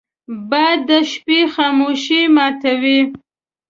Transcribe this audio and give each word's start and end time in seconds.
باد 0.49 0.79
د 0.89 0.91
شپې 1.11 1.39
خاموشي 1.53 2.21
ماتوي 2.35 2.99